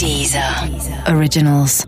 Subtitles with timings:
[0.00, 0.42] Deezer
[1.14, 1.84] Originals.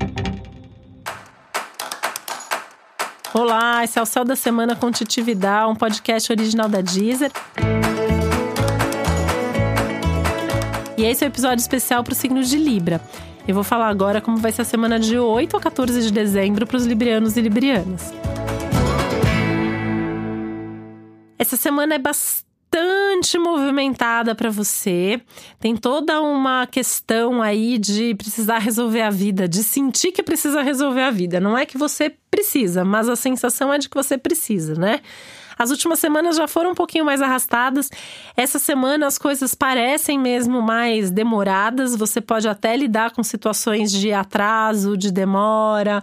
[3.32, 5.22] Olá, esse é o Céu da Semana com Titi
[5.66, 7.32] um podcast original da Deezer.
[10.98, 13.00] E esse é o um episódio especial para o signo de Libra.
[13.48, 16.66] Eu vou falar agora como vai ser a semana de 8 a 14 de dezembro
[16.66, 18.12] para os librianos e librianas.
[21.38, 25.20] Essa semana é bastante bastante movimentada para você.
[25.60, 31.02] Tem toda uma questão aí de precisar resolver a vida, de sentir que precisa resolver
[31.02, 31.38] a vida.
[31.38, 35.00] Não é que você precisa, mas a sensação é de que você precisa, né?
[35.58, 37.90] As últimas semanas já foram um pouquinho mais arrastadas.
[38.34, 41.94] Essa semana as coisas parecem mesmo mais demoradas.
[41.94, 46.02] Você pode até lidar com situações de atraso, de demora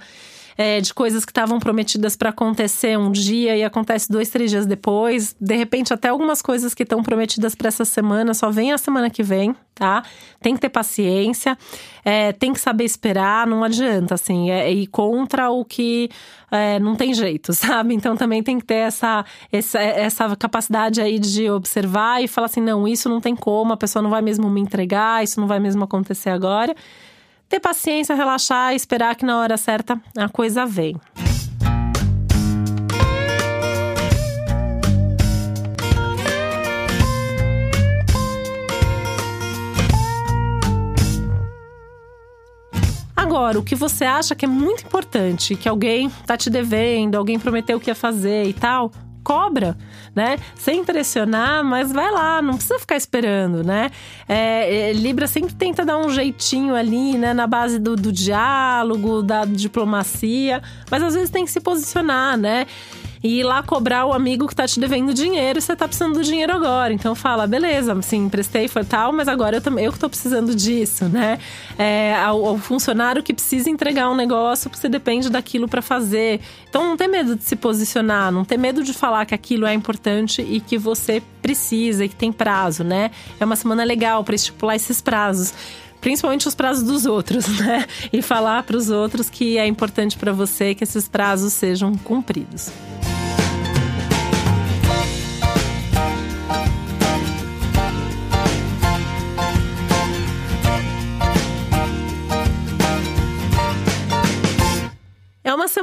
[0.59, 4.65] é, de coisas que estavam prometidas para acontecer um dia e acontece dois, três dias
[4.65, 5.33] depois.
[5.39, 9.09] De repente, até algumas coisas que estão prometidas para essa semana só vem a semana
[9.09, 10.03] que vem, tá?
[10.41, 11.57] Tem que ter paciência,
[12.03, 16.09] é, tem que saber esperar, não adianta, assim, é, ir contra o que
[16.51, 17.93] é, não tem jeito, sabe?
[17.93, 22.59] Então também tem que ter essa, essa, essa capacidade aí de observar e falar assim:
[22.59, 25.61] não, isso não tem como, a pessoa não vai mesmo me entregar, isso não vai
[25.61, 26.75] mesmo acontecer agora
[27.49, 30.95] ter paciência, relaxar e esperar que na hora certa a coisa vem.
[43.15, 47.39] Agora, o que você acha que é muito importante, que alguém tá te devendo, alguém
[47.39, 48.91] prometeu que ia fazer e tal,
[49.23, 49.77] cobra,
[50.15, 50.37] né?
[50.55, 53.89] Sem pressionar, mas vai lá, não precisa ficar esperando, né?
[54.27, 57.33] É, é, Libra sempre tenta dar um jeitinho ali, né?
[57.33, 62.65] Na base do, do diálogo, da diplomacia, mas às vezes tem que se posicionar, né?
[63.23, 66.13] E ir lá cobrar o amigo que tá te devendo dinheiro e você tá precisando
[66.13, 66.93] do dinheiro agora.
[66.93, 70.55] Então fala, beleza, assim, emprestei, foi tal, mas agora eu também eu que tô precisando
[70.55, 71.39] disso, né?
[71.77, 76.39] É, ao, ao funcionário que precisa entregar um negócio, você depende daquilo para fazer.
[76.69, 79.73] Então não tem medo de se posicionar, não tem medo de falar que aquilo é
[79.73, 83.11] importante e que você precisa e que tem prazo, né?
[83.39, 85.53] É uma semana legal para estipular esses prazos
[86.01, 87.85] principalmente os prazos dos outros, né?
[88.11, 92.71] E falar para os outros que é importante para você que esses prazos sejam cumpridos.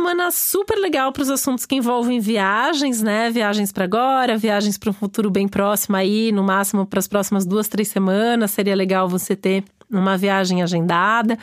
[0.07, 3.29] Semana super legal para os assuntos que envolvem viagens, né?
[3.29, 7.45] Viagens para agora, viagens para um futuro bem próximo aí, no máximo para as próximas
[7.45, 8.53] duas, três semanas.
[8.53, 11.37] Seria legal você ter uma viagem agendada,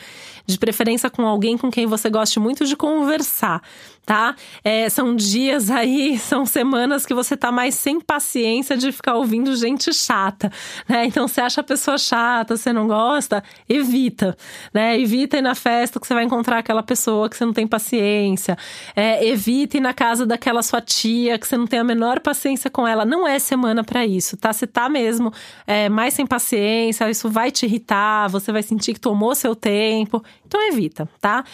[0.46, 3.62] de preferência com alguém com quem você goste muito de conversar
[4.04, 4.34] tá?
[4.62, 9.56] É, são dias aí, são semanas que você tá mais sem paciência de ficar ouvindo
[9.56, 10.52] gente chata,
[10.88, 11.06] né?
[11.06, 14.36] Então, você acha a pessoa chata, você não gosta, evita,
[14.72, 14.98] né?
[14.98, 18.56] Evita ir na festa que você vai encontrar aquela pessoa que você não tem paciência.
[18.94, 22.70] É, evita ir na casa daquela sua tia que você não tem a menor paciência
[22.70, 23.04] com ela.
[23.04, 24.52] Não é semana para isso, tá?
[24.52, 25.32] Você tá mesmo
[25.66, 30.22] é, mais sem paciência, isso vai te irritar, você vai sentir que tomou seu tempo.
[30.46, 31.44] Então, evita, tá?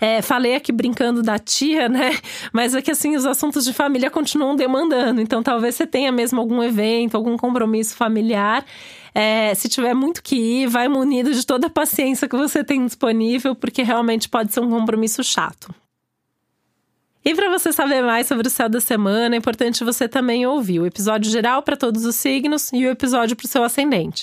[0.00, 1.99] É, falei aqui brincando da tia, né?
[2.00, 2.18] Né?
[2.52, 5.20] Mas é que assim, os assuntos de família continuam demandando.
[5.20, 8.64] Então, talvez você tenha mesmo algum evento, algum compromisso familiar.
[9.14, 12.84] É, se tiver muito que ir, vai munido de toda a paciência que você tem
[12.84, 15.74] disponível, porque realmente pode ser um compromisso chato.
[17.22, 20.80] E para você saber mais sobre o céu da semana, é importante você também ouvir
[20.80, 24.22] o episódio geral para todos os signos e o episódio para o seu ascendente.